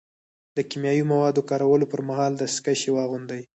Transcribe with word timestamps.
د 0.57 0.57
کیمیاوي 0.69 1.03
موادو 1.13 1.47
کارولو 1.49 1.85
پر 1.91 2.01
مهال 2.09 2.33
دستکشې 2.35 2.89
واغوندئ. 2.93 3.41